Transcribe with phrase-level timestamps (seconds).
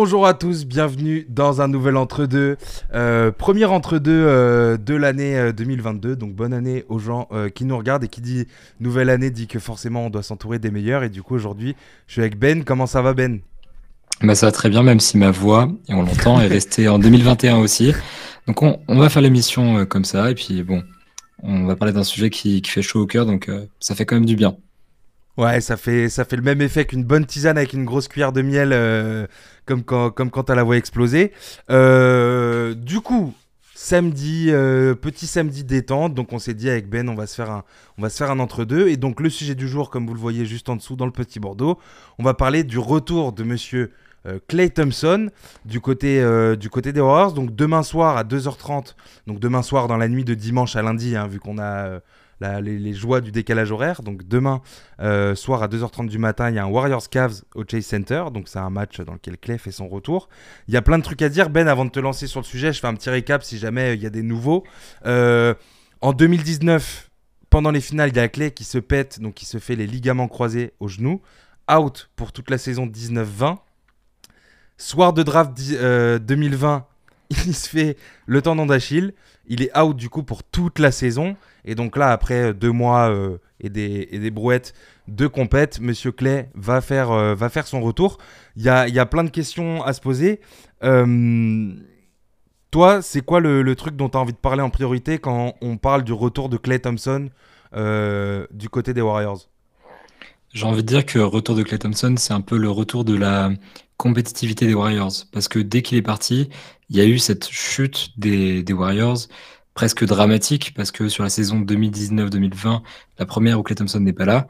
[0.00, 2.56] Bonjour à tous, bienvenue dans un nouvel entre-deux.
[2.94, 8.04] Euh, premier entre-deux euh, de l'année 2022, donc bonne année aux gens qui nous regardent
[8.04, 8.46] et qui dit
[8.78, 11.02] nouvelle année dit que forcément on doit s'entourer des meilleurs.
[11.02, 11.74] Et du coup aujourd'hui
[12.06, 13.40] je suis avec Ben, comment ça va Ben?
[14.22, 17.00] Bah, Ça va très bien même si ma voix, et on l'entend, est restée en
[17.00, 17.92] 2021 aussi.
[18.46, 20.84] Donc on, va faire l'émission comme ça et puis bon,
[21.42, 24.14] on va parler d'un sujet qui, qui, fait chaud au cœur donc ça fait quand
[24.14, 24.54] même du bien.
[25.38, 28.32] Ouais, ça fait, ça fait le même effet qu'une bonne tisane avec une grosse cuillère
[28.32, 29.28] de miel, euh,
[29.66, 31.32] comme quand, comme quand t'as la voix explosée.
[31.70, 33.32] Euh, du coup,
[33.72, 36.12] samedi, euh, petit samedi détente.
[36.12, 37.62] Donc on s'est dit avec Ben, on va se faire un,
[37.98, 38.88] on va se faire un entre deux.
[38.88, 41.12] Et donc le sujet du jour, comme vous le voyez juste en dessous dans le
[41.12, 41.78] petit Bordeaux,
[42.18, 43.92] on va parler du retour de Monsieur
[44.48, 45.30] Clay Thompson
[45.64, 46.20] du côté,
[46.58, 47.32] du côté des Warriors.
[47.32, 48.96] Donc demain soir à 2h30,
[49.28, 52.00] donc demain soir dans la nuit de dimanche à lundi, hein, vu qu'on a
[52.40, 54.02] les, joies du décalage horaire.
[54.02, 54.60] Donc demain
[55.00, 58.24] euh, soir à 2h30 du matin, il y a un Warriors Cavs au Chase Center.
[58.32, 60.28] Donc c'est un match dans lequel Clay fait son retour.
[60.68, 61.50] Il y a plein de trucs à dire.
[61.50, 63.94] Ben, avant de te lancer sur le sujet, je fais un petit récap si jamais
[63.94, 64.64] il y a des nouveaux.
[65.06, 65.54] Euh,
[66.00, 67.10] en 2019,
[67.50, 69.86] pendant les finales, il y a Clay qui se pète, donc qui se fait les
[69.86, 71.22] ligaments croisés au genou.
[71.70, 73.58] Out pour toute la saison 19-20.
[74.78, 76.80] Soir de draft 2020, euh,
[77.46, 79.12] il se fait le tendon d'Achille.
[79.46, 81.36] Il est out du coup pour toute la saison.
[81.68, 84.72] Et donc là, après deux mois euh, et, des, et, des, brouettes
[85.06, 88.16] de compète, Monsieur Clay va faire, euh, va faire son retour.
[88.56, 90.40] Il y a, y a, plein de questions à se poser.
[90.82, 91.74] Euh,
[92.70, 95.76] toi, c'est quoi le, truc dont tu as envie de parler en priorité quand on
[95.76, 97.28] parle du retour de Clay Thompson
[98.50, 99.50] du côté des Warriors?
[100.54, 103.14] J'ai envie de dire que retour de Clay Thompson, c'est un peu le retour de
[103.14, 103.50] la
[103.98, 105.12] compétitivité des Warriors.
[105.32, 106.48] Parce que dès qu'il est parti,
[106.88, 109.18] il y a eu cette chute des, des Warriors
[109.78, 112.82] presque dramatique parce que sur la saison 2019-2020,
[113.16, 114.48] la première où Clay Thompson n'est pas là,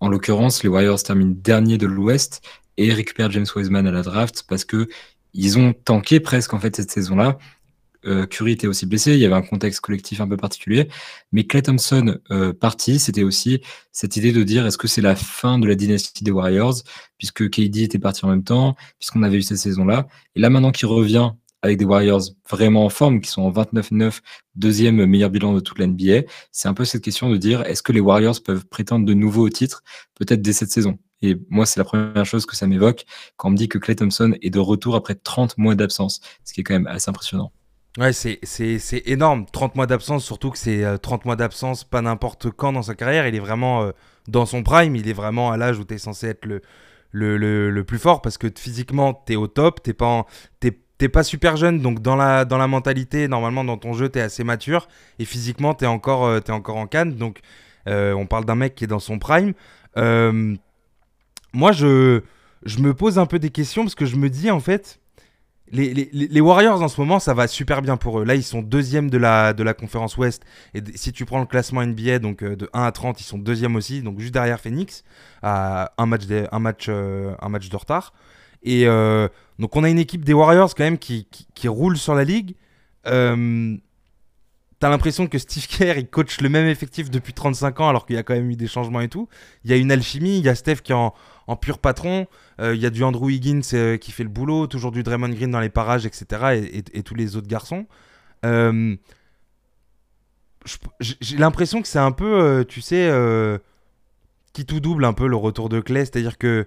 [0.00, 2.40] en l'occurrence, les Warriors terminent dernier de l'Ouest
[2.78, 4.88] et récupèrent James Wiseman à la draft parce que
[5.34, 7.36] ils ont tanké presque en fait cette saison-là.
[8.06, 10.88] Euh, Curry était aussi blessé, il y avait un contexte collectif un peu particulier,
[11.30, 13.60] mais Clay Thompson euh, parti, c'était aussi
[13.92, 16.76] cette idée de dire est-ce que c'est la fin de la dynastie des Warriors,
[17.18, 20.72] puisque KD était parti en même temps, puisqu'on avait eu cette saison-là, et là maintenant
[20.72, 24.20] qu'il revient avec des Warriors vraiment en forme, qui sont en 29-9,
[24.54, 26.22] deuxième meilleur bilan de toute la NBA.
[26.52, 29.46] C'est un peu cette question de dire est-ce que les Warriors peuvent prétendre de nouveau
[29.46, 29.82] au titre,
[30.14, 30.98] peut-être dès cette saison?
[31.22, 33.04] Et moi, c'est la première chose que ça m'évoque
[33.36, 36.54] quand on me dit que Clay Thompson est de retour après 30 mois d'absence, ce
[36.54, 37.52] qui est quand même assez impressionnant.
[37.98, 39.46] Ouais, c'est énorme.
[39.52, 42.94] 30 mois d'absence, surtout que c'est 30 euh, mois d'absence pas n'importe quand dans sa
[42.94, 43.26] carrière.
[43.26, 43.90] Il est vraiment euh,
[44.28, 46.62] dans son prime, il est vraiment à l'âge où tu es censé être le,
[47.12, 50.24] le, le, plus fort parce que physiquement, tu es au top, tu pas,
[51.00, 54.20] t'es pas super jeune, donc dans la, dans la mentalité, normalement dans ton jeu, t'es
[54.20, 54.86] assez mature,
[55.18, 57.40] et physiquement, t'es encore, euh, encore en canne, donc
[57.88, 59.54] euh, on parle d'un mec qui est dans son prime.
[59.96, 60.54] Euh,
[61.54, 62.20] moi, je,
[62.66, 65.00] je me pose un peu des questions, parce que je me dis, en fait,
[65.72, 68.24] les, les, Warriors en ce moment, ça va super bien pour eux.
[68.26, 70.44] Là, ils sont deuxième de la, de la conférence Ouest.
[70.74, 73.74] Et si tu prends le classement NBA, donc de 1 à 30, ils sont deuxième
[73.74, 75.02] aussi, donc juste derrière Phoenix,
[75.42, 78.12] à un match un match, un match de retard.
[78.62, 79.28] Et euh,
[79.58, 81.26] donc on a une équipe des Warriors quand même qui,
[81.66, 82.56] roule sur la ligue.
[83.06, 83.76] Euh,
[84.78, 88.16] T'as l'impression que Steve Kerr il coach le même effectif depuis 35 ans alors qu'il
[88.16, 89.28] y a quand même eu des changements et tout.
[89.64, 91.12] Il y a une alchimie, il y a Steph qui est en,
[91.56, 92.26] pur patron,
[92.60, 95.50] euh, il y a du Andrew Higgins qui fait le boulot, toujours du Draymond Green
[95.50, 96.70] dans les parages, etc.
[96.72, 97.86] Et, et, tous les autres garçons.
[101.00, 103.10] J'ai l'impression que c'est un peu, tu sais,
[104.54, 106.06] qui tout double un peu le retour de Clay.
[106.06, 106.66] C'est-à-dire que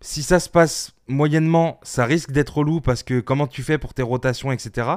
[0.00, 3.94] si ça se passe moyennement, ça risque d'être relou parce que comment tu fais pour
[3.94, 4.88] tes rotations, etc.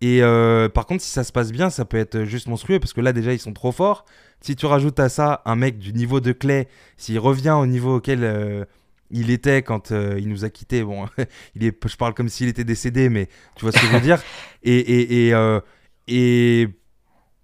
[0.00, 2.92] Et euh, par contre, si ça se passe bien, ça peut être juste monstrueux parce
[2.92, 4.04] que là, déjà, ils sont trop forts.
[4.40, 7.96] Si tu rajoutes à ça un mec du niveau de Clay, s'il revient au niveau
[7.96, 8.64] auquel euh,
[9.10, 11.06] il était quand euh, il nous a quittés, bon,
[11.56, 14.00] il est, je parle comme s'il était décédé, mais tu vois ce que je veux
[14.00, 14.22] dire.
[14.62, 15.60] Et, et, et,
[16.08, 16.68] et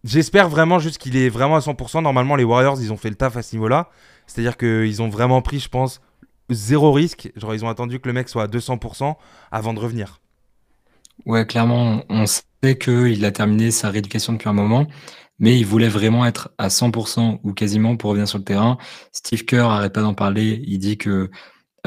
[0.05, 2.03] j'espère vraiment juste qu'il est vraiment à 100%.
[2.03, 3.89] Normalement, les Warriors, ils ont fait le taf à ce niveau-là.
[4.27, 6.01] C'est-à-dire qu'ils ont vraiment pris, je pense,
[6.51, 7.33] zéro risque.
[7.37, 9.17] Genre, ils ont attendu que le mec soit à 200%
[9.51, 10.21] avant de revenir.
[11.27, 14.87] Ouais, clairement, on sait qu'il a terminé sa rééducation depuis un moment,
[15.39, 18.79] mais il voulait vraiment être à 100% ou quasiment pour revenir sur le terrain.
[19.13, 20.63] Steve Kerr arrête pas d'en parler.
[20.67, 21.31] Il dit que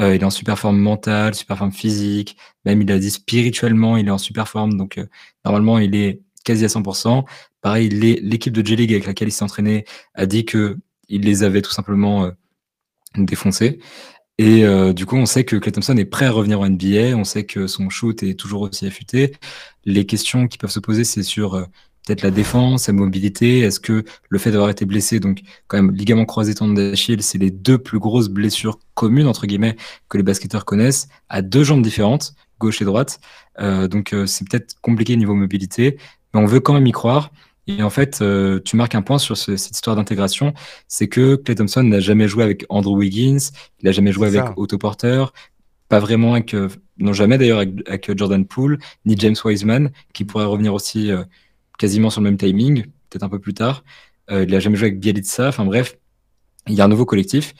[0.00, 2.36] euh, il est en super forme mentale, super forme physique.
[2.64, 4.76] Même il a dit spirituellement, il est en super forme.
[4.76, 5.06] Donc euh,
[5.44, 7.24] normalement, il est quasi à 100%.
[7.60, 9.84] Pareil, l'équipe de J-League avec laquelle il s'est entraîné
[10.14, 10.78] a dit que
[11.08, 12.30] il les avait tout simplement euh,
[13.16, 13.80] défoncés.
[14.38, 17.16] Et euh, du coup, on sait que Clay Thompson est prêt à revenir en NBA.
[17.16, 19.34] On sait que son shoot est toujours aussi affûté.
[19.84, 21.64] Les questions qui peuvent se poser, c'est sur euh,
[22.06, 23.60] peut-être la défense, sa mobilité.
[23.60, 27.38] Est-ce que le fait d'avoir été blessé, donc quand même ligament croisé, tendon d'Achille, c'est
[27.38, 29.76] les deux plus grosses blessures communes entre guillemets
[30.08, 32.34] que les basketteurs connaissent, à deux jambes différentes.
[32.60, 33.20] gauche et droite.
[33.58, 35.96] donc c'est peut-être compliqué niveau mobilité,
[36.32, 37.30] mais on veut quand même y croire.
[37.68, 38.22] Et en fait,
[38.64, 40.54] tu marques un point sur cette histoire d'intégration,
[40.88, 43.38] c'est que Clay Thompson n'a jamais joué avec Andrew Wiggins,
[43.80, 45.26] il n'a jamais joué avec Otto Porter,
[45.88, 46.56] pas vraiment avec,
[46.98, 51.10] non jamais d'ailleurs avec, Jordan Poole, ni James Wiseman, qui pourrait revenir aussi
[51.78, 53.84] quasiment sur le même timing, peut-être un peu plus tard.
[54.30, 55.98] il n'a jamais joué avec Bielitsa, enfin bref,
[56.68, 57.54] il y a un nouveau collectif.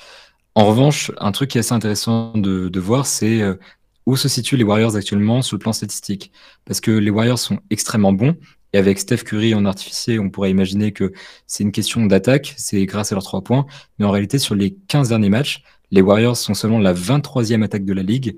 [0.55, 3.55] En revanche, un truc qui est assez intéressant de, voir, c'est euh,
[4.07, 6.33] où se situent les Warriors actuellement sur le plan statistique.
[6.65, 8.37] Parce que les Warriors sont extrêmement bons.
[8.73, 11.13] Et avec Steph Curry en artificier, on pourrait imaginer que
[11.47, 13.67] c'est une question d'attaque, c'est grâce à leurs trois points.
[13.99, 17.85] Mais en réalité, sur les 15 derniers matchs, les Warriors sont seulement la 23e attaque
[17.85, 18.37] de la ligue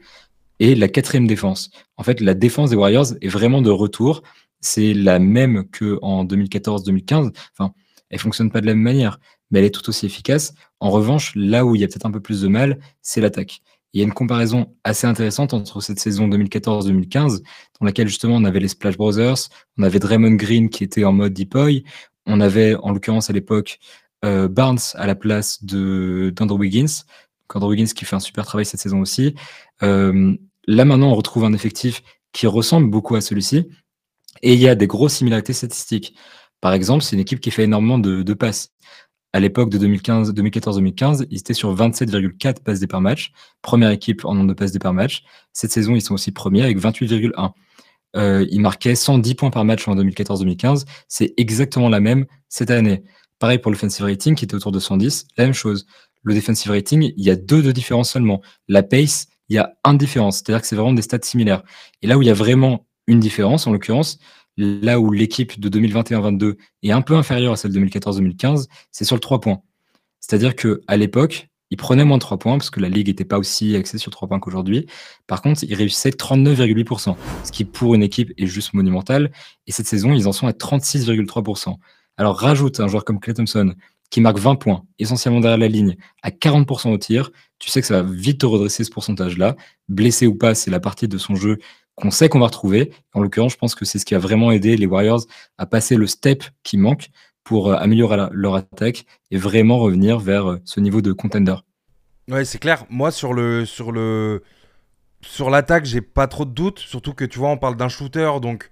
[0.60, 1.70] et la quatrième défense.
[1.96, 4.22] En fait, la défense des Warriors est vraiment de retour.
[4.60, 7.32] C'est la même qu'en 2014-2015.
[7.58, 7.72] Enfin,
[8.10, 9.18] elle fonctionne pas de la même manière
[9.50, 10.54] mais elle est tout aussi efficace.
[10.80, 13.60] En revanche, là où il y a peut-être un peu plus de mal, c'est l'attaque.
[13.92, 17.42] Il y a une comparaison assez intéressante entre cette saison 2014-2015,
[17.80, 19.48] dans laquelle justement on avait les Splash Brothers,
[19.78, 21.84] on avait Draymond Green qui était en mode Deepoy,
[22.26, 23.78] on avait en l'occurrence à l'époque
[24.24, 27.04] euh, Barnes à la place d'Andrew Wiggins,
[27.52, 29.34] Andrew Wiggins qui fait un super travail cette saison aussi.
[29.82, 30.36] Euh,
[30.66, 32.02] là maintenant on retrouve un effectif
[32.32, 33.66] qui ressemble beaucoup à celui-ci,
[34.42, 36.14] et il y a des grosses similarités statistiques.
[36.60, 38.70] Par exemple, c'est une équipe qui fait énormément de passes
[39.32, 43.32] à l'époque de 2015, 2014-2015, ils étaient sur 27,4 passes D par match,
[43.62, 45.22] première équipe en nombre de passes D par match.
[45.52, 47.52] Cette saison, ils sont aussi premiers avec 28,1.
[48.16, 50.84] Euh, ils marquaient 110 points par match en 2014-2015.
[51.08, 53.04] C'est exactement la même cette année.
[53.38, 55.86] Pareil pour le defensive rating qui était autour de 110, la même chose.
[56.22, 58.42] Le defensive rating, il y a deux de différence seulement.
[58.68, 60.38] La pace, il y a un différence.
[60.38, 61.62] C'est-à-dire que c'est vraiment des stats similaires.
[62.02, 64.18] Et là où il y a vraiment une différence, en l'occurrence,
[64.56, 69.16] Là où l'équipe de 2021-22 est un peu inférieure à celle de 2014-2015, c'est sur
[69.16, 69.62] le 3 points.
[70.20, 73.38] C'est-à-dire qu'à l'époque, ils prenaient moins de 3 points parce que la ligue n'était pas
[73.38, 74.86] aussi axée sur 3 points qu'aujourd'hui.
[75.26, 79.30] Par contre, ils réussissaient 39,8%, ce qui pour une équipe est juste monumental.
[79.66, 81.76] Et cette saison, ils en sont à 36,3%.
[82.16, 83.74] Alors rajoute un joueur comme Clay Thompson
[84.10, 87.30] qui marque 20 points, essentiellement derrière la ligne, à 40% au tir,
[87.60, 89.54] tu sais que ça va vite te redresser ce pourcentage-là.
[89.88, 91.58] Blessé ou pas, c'est la partie de son jeu
[92.00, 92.92] qu'on sait qu'on va retrouver.
[93.14, 95.24] En l'occurrence, je pense que c'est ce qui a vraiment aidé les Warriors
[95.58, 97.10] à passer le step qui manque
[97.44, 101.56] pour euh, améliorer leur attaque et vraiment revenir vers euh, ce niveau de contender.
[102.28, 102.84] Ouais, c'est clair.
[102.90, 104.42] Moi, sur le sur le
[105.20, 106.78] sur l'attaque, j'ai pas trop de doutes.
[106.78, 108.70] Surtout que tu vois, on parle d'un shooter, donc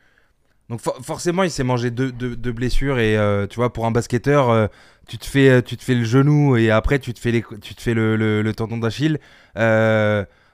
[0.68, 2.12] donc forcément, il s'est mangé deux,
[2.52, 4.68] blessures et euh, tu vois, pour un basketteur,
[5.08, 7.74] tu te fais tu te fais le genou et après tu te fais les, tu
[7.74, 9.18] te fais le, le tendon d'Achille.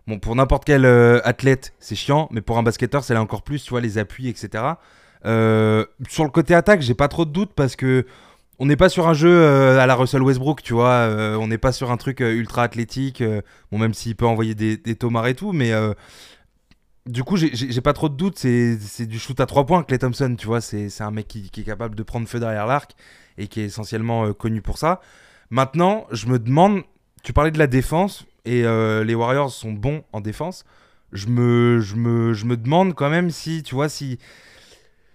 [0.06, 3.62] Bon, pour n'importe quel euh, athlète, c'est chiant, mais pour un basketteur, c'est encore plus,
[3.62, 4.64] tu vois, les appuis, etc.
[5.24, 8.06] Euh, sur le côté attaque, j'ai pas trop de doutes parce que
[8.58, 11.08] on n'est pas sur un jeu euh, à la Russell Westbrook, tu vois.
[11.40, 13.22] on n'est pas sur un truc ultra athlétique.
[13.72, 15.72] bon, même s'il peut envoyer des, des tomards et tout, mais
[17.06, 18.38] du coup, j'ai pas trop de doutes.
[18.38, 20.60] C'est du shoot à trois points, Clay Thompson, tu vois.
[20.60, 22.92] C'est un mec qui, est capable de prendre feu derrière l'arc
[23.38, 25.00] et qui est essentiellement connu pour ça.
[25.50, 26.82] Maintenant, je me demande,
[27.22, 30.64] tu parlais de la défense et euh, les Warriors sont bons en défense,
[31.12, 34.18] je me, je, me, je me demande quand même si, tu vois, si,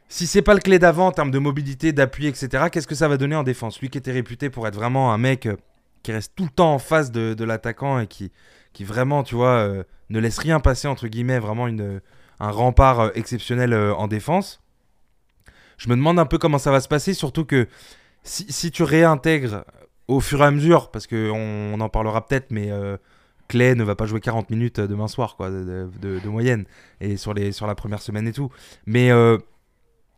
[0.07, 3.07] si c'est pas le clé d'avant en termes de mobilité, d'appui, etc., qu'est-ce que ça
[3.07, 3.79] va donner en défense?
[3.81, 5.57] Lui qui était réputé pour être vraiment un mec euh,
[6.03, 8.31] qui reste tout le temps en face de, l'attaquant et qui,
[8.73, 12.01] qui vraiment, tu vois, euh, ne laisse rien passer, entre guillemets, vraiment une,
[12.39, 14.61] un rempart exceptionnel en défense.
[15.77, 17.67] Je me demande un peu comment ça va se passer, surtout que
[18.23, 19.65] si, si tu réintègres
[20.07, 22.71] au fur et à mesure, parce qu'on on en parlera peut-être, mais
[23.49, 26.65] Clay ne va pas jouer 40 minutes demain soir, quoi, de, moyenne,
[27.01, 28.49] et sur, la première semaine et tout.
[28.85, 29.37] Mais euh,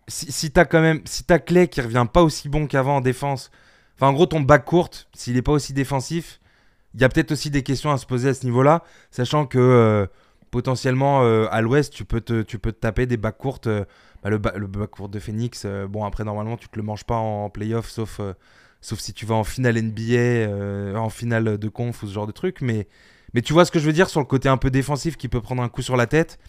[0.08, 3.50] si, t'as quand même, si t'as Clay qui revient pas aussi bon qu'avant en défense,
[3.96, 6.42] enfin en gros ton bac courte, s'il est pas aussi défensif,
[6.94, 9.58] il y a peut-être aussi des questions à se poser à ce niveau-là, sachant que
[9.58, 10.06] euh,
[10.52, 13.70] potentiellement euh, à l'ouest, tu peux te, taper des bacs courtes.
[14.24, 17.16] Bah, le, le bac court de Phoenix, bon après normalement tu te le manges pas
[17.16, 18.22] en, en playoff, sauf
[18.82, 22.32] sauf si tu vas en finale NBA, en finale de conf ou ce genre de
[22.32, 22.88] truc, mais
[23.34, 25.28] mais tu vois ce que je veux dire sur le côté un peu défensif qui
[25.28, 26.40] peut prendre un coup sur la tête?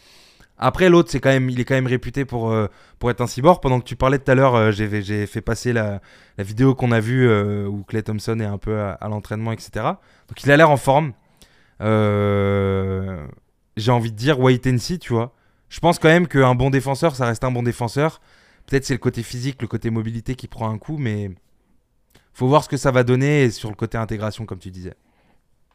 [0.58, 3.26] Après, l'autre, c'est quand même, il est quand même réputé pour, euh, pour être un
[3.26, 3.60] cyborg.
[3.60, 6.00] Pendant que tu parlais tout à l'heure, euh, j'ai fait passer la,
[6.38, 9.70] la vidéo qu'on a vue euh, où Clay Thompson est un peu à, l'entraînement, etc.
[10.28, 11.12] Donc il a l'air en forme.
[11.80, 11.86] j'ai
[13.90, 15.34] envie de dire wait and see, tu vois.
[15.68, 18.20] Je pense quand même qu'un bon défenseur, ça reste un bon défenseur.
[18.66, 21.30] Peut-être c'est le côté physique, le côté mobilité qui prend un coup, mais
[22.34, 24.94] faut voir ce que ça va donner sur le côté intégration, comme tu disais.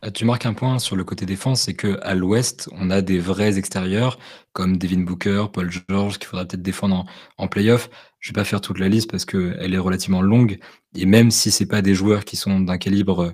[0.02, 3.02] Ah, tu marques un point sur le côté défense, c'est que à l'ouest, on a
[3.02, 4.20] des vrais extérieurs
[4.54, 7.06] comme Devin Booker, Paul George, qu'il faudra peut-être défendre
[7.38, 7.90] en, playoff.
[8.20, 10.60] Je vais pas faire toute la liste parce qu'elle est relativement longue.
[10.96, 13.34] Et même si c'est pas des joueurs qui sont d'un calibre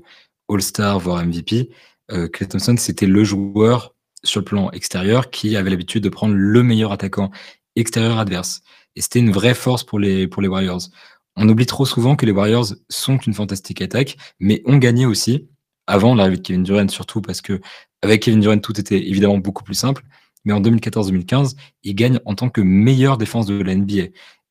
[0.49, 1.69] All-Star, voire MVP,
[2.11, 3.93] euh, Thompson, c'était le joueur
[4.23, 7.29] sur le plan extérieur qui avait l'habitude de prendre le meilleur attaquant
[7.75, 8.61] extérieur adverse.
[8.95, 10.89] Et c'était une vraie force pour les, pour les Warriors.
[11.35, 15.49] On oublie trop souvent que les Warriors sont une fantastique attaque, mais ont gagné aussi,
[15.87, 17.59] avant l'arrivée de Kevin Durant surtout, parce que
[18.01, 20.03] avec Kevin Durant, tout était évidemment beaucoup plus simple.
[20.45, 24.09] Mais en 2014-2015, ils gagnent en tant que meilleure défense de la NBA.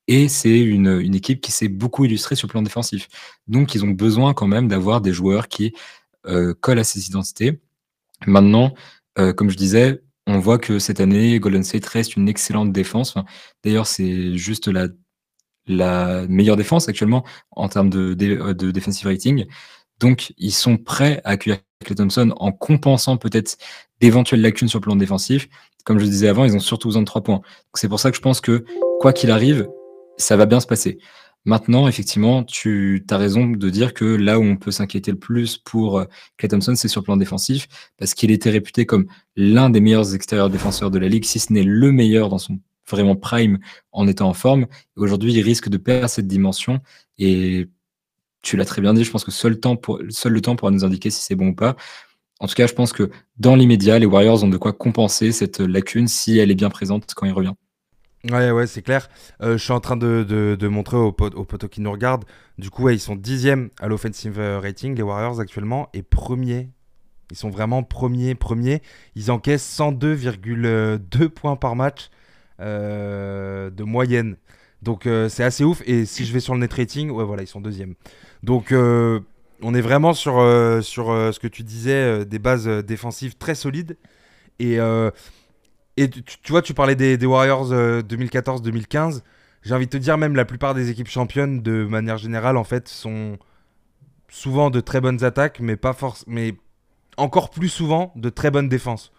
[0.09, 3.09] Et c'est une, équipe qui s'est beaucoup illustrée sur le plan défensif.
[3.47, 5.75] Donc, ils ont besoin quand même d'avoir des joueurs qui
[6.27, 7.61] euh, collent à ces identités.
[8.27, 8.75] Maintenant,
[9.19, 13.15] euh, comme je disais, on voit que cette année, Golden State reste une excellente défense.
[13.65, 14.89] D'ailleurs, c'est juste la,
[16.29, 19.47] meilleure défense actuellement en termes de, de, defensive rating.
[20.01, 23.57] Donc, ils sont prêts à accueillir Clay Thompson en compensant peut-être
[24.01, 25.49] d'éventuelles lacunes sur le plan défensif.
[25.85, 27.41] Comme je disais avant, ils ont surtout besoin de trois points.
[27.75, 28.65] C'est pour ça que je pense que,
[29.01, 29.69] quoi qu'il arrive,
[30.17, 30.99] ça va bien se passer.
[31.45, 35.59] Maintenant, effectivement, tu as raison de dire que là où on peut s'inquiéter le plus
[35.59, 36.05] pour
[36.37, 37.67] Clay euh, Thompson, c'est sur le plan défensif,
[37.99, 41.53] parce qu'il était réputé comme l'un des meilleurs extérieurs défenseurs de la ligue, si ce
[41.53, 43.59] n'est le meilleur dans son vraiment prime
[43.91, 44.67] en étant en forme.
[44.97, 46.81] Aujourd'hui, il risque de perdre cette dimension.
[47.19, 47.69] Et
[48.43, 49.81] tu l'as très bien dit, je pense que seul, temps
[50.11, 51.77] seul le temps pourra nous indiquer si c'est bon ou pas.
[52.41, 55.61] En tout cas, je pense que dans l'immédiat, les Warriors ont de quoi compenser cette
[55.61, 57.55] lacune si elle est bien présente quand il revient.
[58.31, 59.09] Ouais, ouais, c'est clair.
[59.43, 62.25] Euh, je suis en train de, montrer aux, potos qui nous regardent.
[62.59, 66.69] Du coup, ils sont dixièmes à l'offensive euh, rating, les Warriors actuellement, et premiers.
[67.31, 68.83] Ils sont vraiment premiers, premiers.
[69.17, 72.11] Ils encaissent 102,2 points par match
[72.61, 74.37] euh, de moyenne.
[74.83, 75.83] Donc c'est assez ouf.
[75.87, 77.95] Et si je vais sur le net rating, ouais, voilà, ils sont deuxièmes.
[78.43, 80.35] Donc on est vraiment sur,
[80.83, 83.97] sur ce que tu disais, des bases défensives très solides.
[84.59, 84.79] Et
[85.97, 89.17] et tu, vois, tu parlais des, Warriors 2014-2015.
[89.17, 89.21] Euh,
[89.63, 92.65] J'ai envie de te dire, même la plupart des équipes championnes, de manière générale, en
[92.65, 93.39] fait, sont
[94.29, 96.25] souvent de très bonnes attaques, mais pas force,
[97.19, 99.13] encore plus souvent de très bonnes défenses.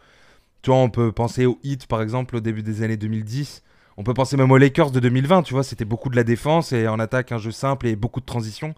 [0.63, 3.61] Tu vois, on peut penser au Heat, par exemple, au début des années 2010.
[3.97, 6.71] On peut penser même aux Lakers de 2020, tu vois, c'était beaucoup de la défense
[6.71, 8.73] et en attaque un jeu simple et beaucoup de transition.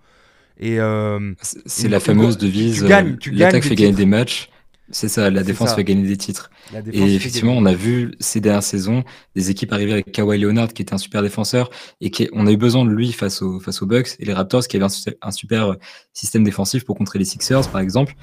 [0.60, 2.80] Et euh, c'est la fameuse devise.
[2.80, 4.50] Tu gagnes, tu L'attaque fait gagner des matchs
[4.92, 6.52] c'est ça, la défense fait gagner des titres.
[6.92, 9.04] Et effectivement, on a vu ces dernières saisons
[9.36, 12.52] des équipes arriver avec Kawhi Leonard, qui était un super défenseur, et qui, on a
[12.52, 14.86] eu besoin de lui face, aux, face aux Bucks, et les Raptors, qui avaient
[15.22, 15.76] un, super euh,
[16.14, 18.14] système défensif pour contrer les Sixers, par exemple.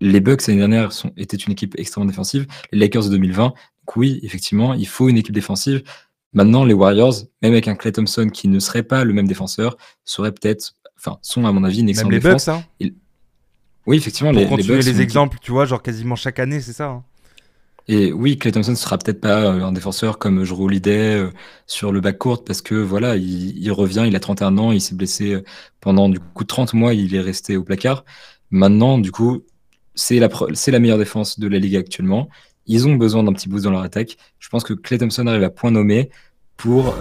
[0.00, 2.46] Les Bucks, l'année dernière, sont, étaient une équipe extrêmement défensive.
[2.70, 5.82] Les Lakers de 2020, donc oui, effectivement, il faut une équipe défensive.
[6.34, 9.76] Maintenant, les Warriors, même avec un Clay Thompson qui ne serait pas le même défenseur,
[10.04, 12.46] seraient peut-être, enfin, sont à mon avis une excellente même les défense.
[12.46, 12.90] Bucks, hein.
[13.86, 16.86] Oui, effectivement, les, les, les exemples, tu vois, genre quasiment chaque année, c'est ça.
[16.86, 17.04] Hein.
[17.86, 21.30] Et oui, Clay Thompson sera peut-être pas euh, un défenseur comme Drew Holiday euh,
[21.66, 24.94] sur le bac court parce que voilà, il, revient, il a 31 ans, il s'est
[24.94, 25.44] blessé euh,
[25.80, 28.04] pendant du coup 30 mois, il est resté au placard.
[28.50, 29.42] Maintenant, du coup,
[29.94, 32.30] c'est la, c'est la meilleure défense de la ligue actuellement.
[32.66, 34.16] Ils ont besoin d'un petit boost dans leur attaque.
[34.38, 36.10] Je pense que Clay Thompson arrive à point nommé
[36.56, 36.96] pour,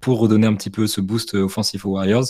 [0.00, 2.26] pour redonner un petit peu ce boost offensif aux Warriors.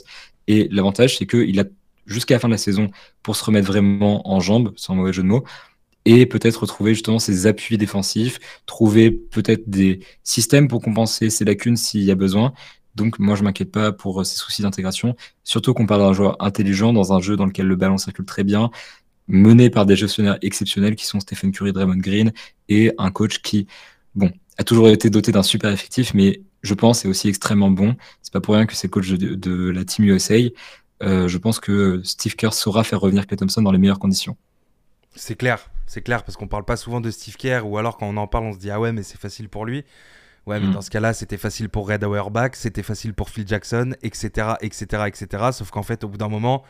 [0.47, 1.64] Et l'avantage, c'est qu'il a
[2.08, 2.90] jusqu'à la fin de la saison
[3.23, 5.44] pour se remettre vraiment en jambes, sans mauvais jeu de mots,
[6.04, 11.76] et peut-être retrouver justement ses appuis défensifs, trouver peut-être des systèmes pour compenser ses lacunes
[11.76, 12.54] s'il y a besoin.
[12.94, 16.92] Donc moi je m'inquiète pas pour ces soucis d'intégration, surtout qu'on parle d'un joueur intelligent
[16.92, 18.70] dans un jeu dans lequel le ballon circule très bien,
[19.28, 22.32] mené par des gestionnaires exceptionnels qui sont Stephen Curry, Draymond Green
[22.68, 23.66] et un coach qui,
[24.14, 27.94] bon, a toujours été doté d'un super effectif, mais je pense est aussi extrêmement bon.
[28.23, 30.35] C'est pas pour rien que c'est coach de, de la Team USA.
[31.02, 34.37] Euh, je pense que Steve Kerr saura faire revenir Clay Thompson dans les meilleures conditions.
[35.14, 38.06] C'est clair, c'est clair, parce qu'on parle pas souvent de Steve Kerr, ou alors quand
[38.06, 39.85] on en parle, on se dit ah ouais, mais c'est facile pour lui.
[40.47, 40.73] Ouais, mais mm.
[40.73, 45.04] dans ce cas-là, c'était facile pour Red Auerbach, c'était facile pour Phil Jackson, etc., etc.,
[45.06, 45.50] etc.
[45.52, 46.64] Sauf qu'en fait, au bout d'un moment,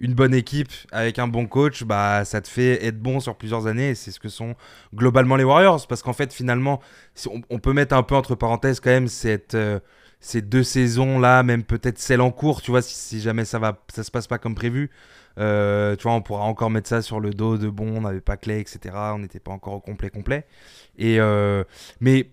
[0.00, 3.66] une bonne équipe avec un bon coach, bah, ça te fait être bon sur plusieurs
[3.66, 3.94] années.
[3.94, 4.54] C'est ce que sont
[4.94, 5.86] globalement les Warriors.
[5.86, 6.80] Parce qu'en fait, finalement,
[7.50, 9.78] on, peut mettre un peu entre parenthèses quand même cette, euh,
[10.20, 14.04] ces deux saisons-là, même peut-être celle en cours, tu vois, si, jamais ça va, ça
[14.04, 14.90] se passe pas comme prévu.
[15.38, 18.20] Euh, tu vois, on pourra encore mettre ça sur le dos de bon, on n'avait
[18.20, 18.94] pas clé, etc.
[19.14, 20.46] On n'était pas encore au complet complet.
[20.98, 21.64] Et euh,
[22.00, 22.30] mais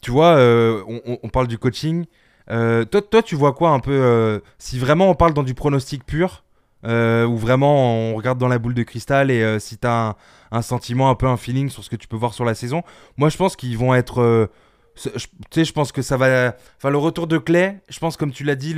[0.00, 0.82] tu vois, euh,
[1.22, 2.06] on, parle du coaching.
[2.48, 6.44] toi, toi, tu vois quoi un peu Si vraiment on parle dans du pronostic pur,
[6.84, 10.16] ou vraiment on regarde dans la boule de cristal et si tu as un,
[10.52, 12.82] un, sentiment, un peu un feeling sur ce que tu peux voir sur la saison,
[13.16, 14.48] moi je pense qu'ils vont être
[14.96, 15.10] tu
[15.50, 16.56] sais, je pense que ça va.
[16.76, 18.74] Enfin, le retour de Clay, je pense, comme tu l'as dit,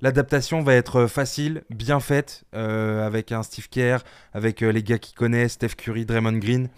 [0.00, 3.98] l'adaptation va être facile, bien faite, euh, avec un Steve Kerr,
[4.32, 6.68] avec euh, les gars qui connaissent, Steph Curry, Draymond Green.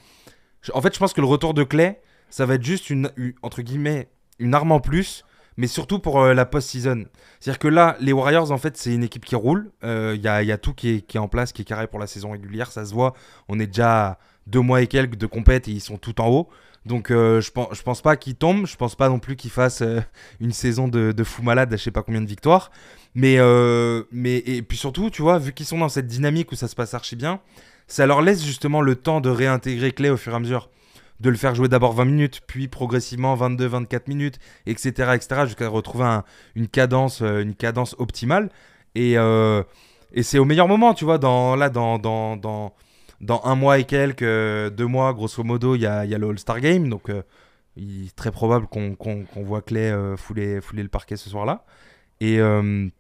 [0.73, 3.11] En fait, je pense que le retour de Clay, ça va être juste une,
[3.43, 5.25] entre guillemets, une arme en plus,
[5.57, 7.05] mais surtout pour euh, la post-season.
[7.41, 9.71] C'est-à-dire que là, les Warriors, en fait, c'est une équipe qui roule.
[9.83, 12.07] Il y a, y, a, tout qui est, en place, qui est carré pour la
[12.07, 13.15] saison régulière, ça se voit.
[13.49, 16.49] On est déjà deux mois et quelques de compète et ils sont tout en haut.
[16.87, 19.83] Donc je, pense, pense pas qu'ils tombent, je pense pas non plus qu'ils fassent
[20.39, 22.71] une saison de, de, fou malade à je sais pas combien de victoires.
[23.15, 23.39] Mais,
[24.11, 26.75] mais et puis surtout, tu vois, vu qu'ils sont dans cette dynamique où ça se
[26.75, 27.41] passe archi bien,
[27.87, 30.71] ça leur laisse justement le temps de réintégrer Clay au fur et à mesure
[31.21, 36.21] de le faire jouer d'abord 20 minutes, puis progressivement 22-24 minutes, etc., etc., jusqu'à retrouver
[36.55, 38.51] une, cadence, euh, une cadence optimale.
[38.95, 39.63] Et, euh,
[40.13, 42.75] et c'est au meilleur moment, tu vois, dans, là, dans, dans, dans,
[43.21, 46.19] dans un mois et quelques, euh, deux mois, grosso modo, il y a, y a,
[46.19, 47.11] le All-Star Game, donc
[47.77, 51.65] il est très probable qu'on voit Clay fouler, fouler le parquet ce soir-là.
[52.21, 52.91] Et le,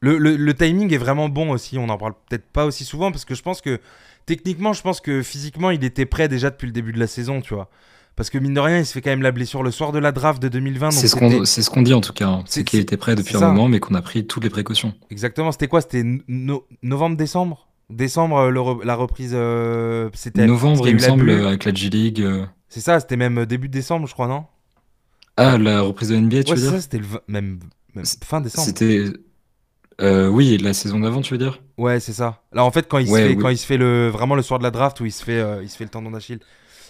[0.00, 3.24] le, le, timing est vraiment bon aussi, on n'en parle peut-être pas aussi souvent, parce
[3.24, 3.80] que je pense que
[4.26, 7.40] techniquement, je pense que physiquement, il était prêt déjà depuis le début de la saison,
[7.40, 7.70] tu vois.
[8.16, 9.98] Parce que mine de rien, il se fait quand même la blessure le soir de
[9.98, 10.90] la draft de 2020.
[10.90, 12.28] C'est ce qu'on dit en tout cas.
[12.28, 12.44] Hein.
[12.46, 14.94] C'est qu'il était prêt depuis un moment, mais qu'on a pris toutes les précautions.
[15.10, 15.52] Exactement.
[15.52, 15.80] C'était quoi?
[15.82, 16.04] C'était
[16.82, 19.30] novembre-décembre Décembre, euh, la reprise.
[19.32, 22.20] Euh, c'était Novembre, il me semble, avec la G-League.
[22.20, 22.44] Euh.
[22.68, 24.44] C'est ça, c'était même début décembre, je crois, non?
[25.36, 26.70] Ah, la reprise de NBA, tu veux dire?
[26.72, 27.60] ça, c'était même,
[27.94, 28.66] même fin décembre.
[28.66, 29.04] C'était
[30.02, 31.60] euh, oui, la saison d'avant, tu veux dire?
[31.78, 32.42] Ouais, c'est ça.
[32.52, 34.58] Là, en fait, quand il, se, fait, quand il se fait le, vraiment le soir
[34.58, 36.40] de la draft où il se fait, euh, il se fait le tendon d'Achille.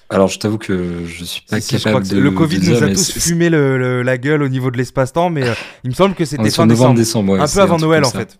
[0.08, 2.18] Alors, je t'avoue que je suis pas capable de.
[2.18, 5.54] Le Covid nous a tous fumé le, la gueule au niveau de l'espace-temps, mais euh,
[5.84, 6.94] il me semble que c'était fin décembre.
[6.96, 8.38] décembre un peu avant Noël, en fait.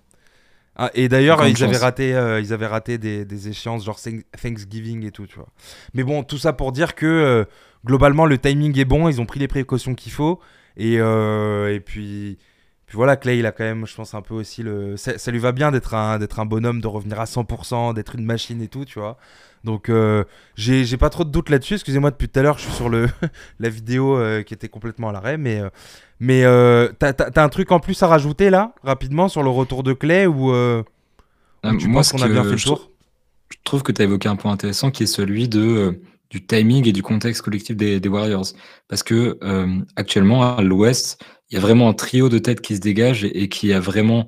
[0.79, 2.11] Ah, et d'ailleurs, ils, avaient raté,
[2.43, 3.99] ils avaient raté des, des, échéances genre
[4.43, 5.49] Thanksgiving et tout, tu vois.
[5.95, 7.47] Mais bon, tout ça pour dire que
[7.85, 10.39] globalement, le timing est bon, ils ont pris les précautions qu'il faut.
[10.77, 12.37] Et, et puis,
[12.87, 14.97] puis voilà, Clay, il a quand même, je pense, un peu aussi le.
[14.97, 18.25] Ça, lui va bien d'être un, d'être un bonhomme, de revenir à 100%, d'être une
[18.25, 19.17] machine et tout, tu vois.
[19.65, 20.23] Donc, euh,
[20.55, 21.75] j'ai, pas trop de doutes là-dessus.
[21.75, 23.09] Excusez-moi, depuis tout à l'heure, je suis sur le,
[23.59, 25.37] la vidéo euh, qui était complètement à l'arrêt.
[25.37, 25.69] Mais, euh,
[26.21, 26.43] mais
[27.01, 30.29] t'as, t'as, un truc en plus à rajouter là, rapidement, sur le retour de Clay
[30.29, 30.53] ou,
[31.65, 32.93] tu moi, penses qu'on a bien fait le tour?
[33.51, 36.89] Je trouve que tu as évoqué un point intéressant qui est celui de du timing
[36.89, 38.47] et du contexte collectif des, Warriors.
[38.89, 39.39] Parce que
[39.97, 43.49] actuellement, à l'Ouest, il y a vraiment un trio de têtes qui se dégage et,
[43.49, 44.27] qui a vraiment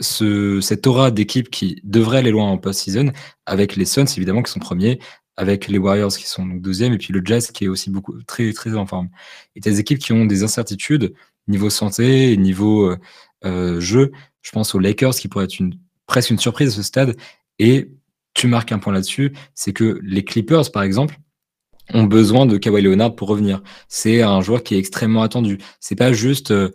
[0.00, 3.12] ce, cette aura d'équipe qui devrait aller loin en post-season,
[3.46, 4.98] avec les Suns évidemment qui sont premiers,
[5.36, 8.20] avec les Warriors qui sont donc deuxième, et puis le Jazz qui est aussi beaucoup
[8.24, 9.08] très très en forme.
[9.54, 11.14] Et des équipes qui ont des incertitudes
[11.48, 12.98] niveau santé, niveau euh,
[13.44, 14.12] euh, jeu.
[14.42, 17.16] Je pense aux Lakers qui pourraient être une, presque une surprise à ce stade.
[17.58, 17.90] Et
[18.36, 21.18] tu marques un point là-dessus, c'est que les Clippers, par exemple,
[21.94, 23.62] ont besoin de Kawhi Leonard pour revenir.
[23.88, 25.58] C'est un joueur qui est extrêmement attendu.
[25.80, 26.70] C'est pas juste euh,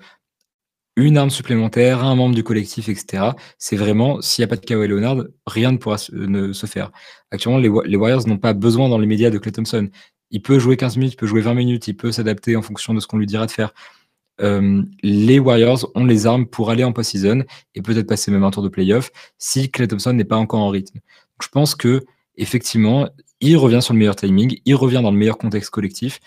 [0.95, 3.31] une arme supplémentaire, un membre du collectif, etc.
[3.59, 6.65] C'est vraiment, s'il n'y a pas de Kawhi Leonard, rien ne pourra se, ne, se
[6.65, 6.91] faire.
[7.29, 9.89] Actuellement, les, Warriors n'ont pas besoin dans les médias de Clay Thompson.
[10.31, 12.95] Il peut jouer 15 minutes, il peut jouer 20 minutes, il peut s'adapter en fonction
[12.95, 13.71] de ce qu'on lui dira de faire.
[14.41, 17.43] Euh, les Warriors ont les armes pour aller en post-season
[17.75, 20.69] et peut-être passer même un tour de playoff si Clay Thompson n'est pas encore en
[20.69, 20.99] rythme.
[21.41, 22.03] Je pense que
[22.35, 26.19] effectivement, il revient sur le meilleur timing, il revient dans le meilleur contexte collectif.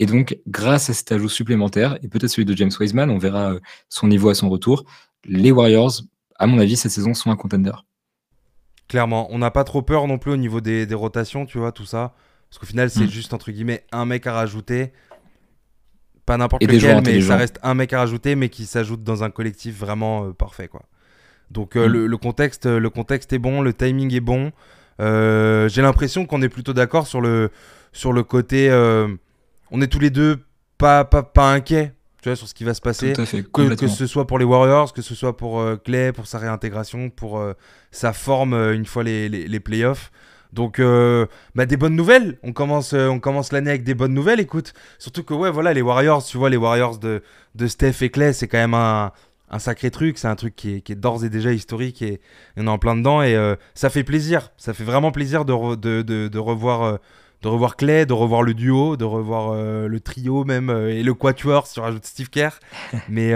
[0.00, 3.52] Et donc, grâce à cet ajout supplémentaire, et peut-être celui de James Wiseman, on verra
[3.52, 4.84] euh, son niveau à son retour,
[5.24, 6.02] les Warriors,
[6.38, 7.72] à mon avis, cette saison sont un contender.
[8.88, 11.86] Clairement, on n'a pas trop peur non plus au niveau des, rotations, tu vois, tout
[11.86, 12.14] ça.
[12.50, 13.10] Parce qu'au final, c'est mm.
[13.10, 14.92] juste, entre guillemets, un mec à rajouter.
[16.26, 19.30] Pas n'importe lequel, mais ça reste un mec à rajouter, mais qui s'ajoute dans un
[19.30, 20.82] collectif vraiment euh, parfait, quoi.
[21.50, 22.06] Donc, euh, mm.
[22.06, 24.52] le, contexte, le contexte est bon, le timing est bon.
[25.00, 27.50] Euh, j'ai l'impression qu'on est plutôt d'accord sur le,
[27.92, 28.70] sur le côté.
[28.70, 29.08] Euh,
[29.70, 30.38] on est tous les deux
[30.78, 33.12] pas, pas, pas inquiets tu vois, sur ce qui va se passer.
[33.12, 36.38] que, que, ce soit pour les Warriors, que ce soit pour euh, Clay, pour sa
[36.38, 37.42] réintégration, pour
[37.90, 40.10] sa forme une fois les, les, les playoffs.
[40.52, 40.80] Donc,
[41.54, 42.38] bah, des bonnes nouvelles.
[42.44, 44.40] On commence, on commence l'année avec des bonnes nouvelles.
[44.40, 47.22] Écoute, surtout que, ouais, voilà, les Warriors, tu vois, les Warriors de,
[47.56, 49.10] de Steph et Clay, c'est quand même un,
[49.50, 52.20] un sacré truc, c'est un truc qui est, d'ores et déjà historique et,
[52.56, 55.74] on est en plein dedans et euh, ça fait plaisir, ça fait vraiment plaisir de,
[55.74, 56.96] de, revoir euh,
[57.42, 61.12] de revoir Clay, de revoir le duo, de revoir euh, le trio même et le
[61.12, 62.58] quatuor si on rajoute Steve Kerr.
[63.08, 63.34] mais,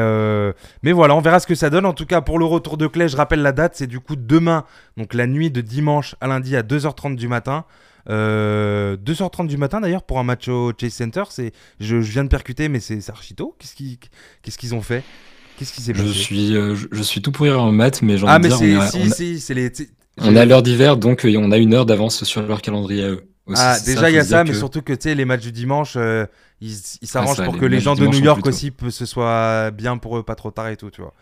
[0.82, 1.84] mais voilà, on verra ce que ça donne.
[1.84, 4.16] En tout cas, pour le retour de Clay, je rappelle la date, c'est du coup
[4.16, 4.64] demain,
[4.96, 7.64] donc la nuit de dimanche à lundi à 2h30 du matin.
[8.08, 11.24] 2h30 du matin d'ailleurs pour un match au Chase Center.
[11.28, 13.54] C'est, je, viens de percuter, mais c'est, archito.
[13.58, 13.98] Qu'est-ce qu'ils,
[14.40, 15.04] qu'est-ce qu'ils ont fait?
[15.58, 18.28] Qu'est-ce qui s'est passé je suis, euh, je, suis tout pourri en maths, mais j'en
[18.28, 19.72] Ah, mais c'est, si, si, c'est les.
[20.18, 23.08] On a l'heure d'hiver, donc euh, on a une heure d'avance sur leur calendrier à
[23.08, 23.24] eux.
[23.56, 25.94] ah, déjà, il y a ça, mais surtout que tu sais, les matchs du dimanche,
[25.96, 26.26] euh,
[26.60, 30.22] ils s'arrangent pour que les gens de New York aussi, ce soit bien pour eux,
[30.22, 31.14] pas trop tard et tout, tu vois.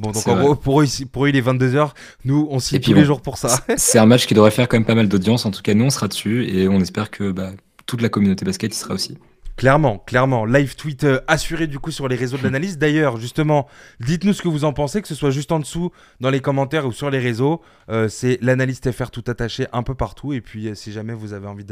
[0.00, 1.90] Bon, donc en gros, pour eux, pour eux, il est 22h.
[2.24, 3.60] Nous, on s'y tous les jours pour ça.
[3.76, 5.44] c'est un match qui devrait faire quand même pas mal d'audience.
[5.44, 7.50] En tout cas, nous, on sera dessus et on espère que bah,
[7.84, 9.18] toute la communauté basket y sera aussi.
[9.56, 10.44] Clairement, clairement.
[10.46, 12.78] Live tweet euh, assuré du coup sur les réseaux de l'analyse.
[12.78, 13.68] D'ailleurs, justement,
[14.00, 16.86] dites-nous ce que vous en pensez, que ce soit juste en dessous dans les commentaires
[16.86, 17.60] ou sur les réseaux.
[17.90, 20.32] Euh, c'est l'analyste FR tout attaché un peu partout.
[20.32, 21.66] Et puis, euh, si jamais vous avez envie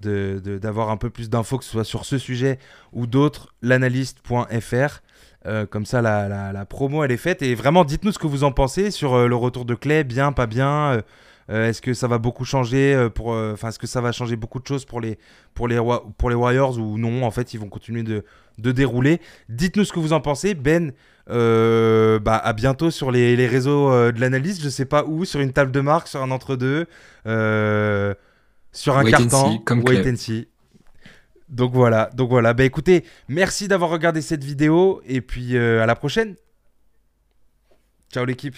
[0.00, 2.58] d'avoir un peu plus d'infos, que ce soit sur ce sujet
[2.92, 5.00] ou d'autres, l'analyste.fr.
[5.70, 7.42] comme ça, la, promo, elle est faite.
[7.42, 10.46] Et vraiment, dites-nous ce que vous en pensez sur le retour de clé, bien, pas
[10.46, 10.92] bien.
[10.92, 11.02] Euh,
[11.48, 14.60] est-ce que ça va beaucoup changer euh, pour, euh, est-ce que ça va changer beaucoup
[14.60, 15.18] de choses pour les,
[15.54, 15.80] pour les,
[16.18, 18.24] pour les Warriors ou non En fait, ils vont continuer de,
[18.58, 19.20] de dérouler.
[19.48, 20.54] Dites-nous ce que vous en pensez.
[20.54, 20.92] Ben,
[21.26, 24.62] bah, à bientôt sur les, les réseaux de l'analyse.
[24.62, 26.86] Je sais pas où, sur une table de marque, sur un entre-deux,
[27.24, 29.58] sur un carton.
[29.58, 30.48] Comme wait and see.
[31.48, 32.54] Donc voilà, donc voilà.
[32.54, 36.34] Bah écoutez, merci d'avoir regardé cette vidéo et puis à la prochaine.
[38.12, 38.56] Ciao l'équipe.